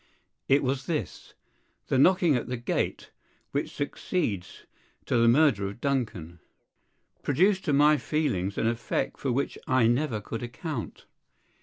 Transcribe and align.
It 0.47 0.63
was 0.63 0.87
this: 0.87 1.35
the 1.85 1.99
knocking 1.99 2.35
at 2.35 2.47
the 2.47 2.57
gate, 2.57 3.11
which 3.51 3.69
succeeds 3.75 4.65
to 5.05 5.15
the 5.15 5.27
murder 5.27 5.67
of 5.67 5.79
Duncan, 5.79 6.39
produced 7.21 7.65
to 7.65 7.71
my 7.73 7.97
feelings 7.97 8.57
an 8.57 8.65
effect 8.65 9.19
for 9.19 9.31
which 9.31 9.59
I 9.67 9.85
never 9.85 10.19
could 10.19 10.41
account. 10.41 11.05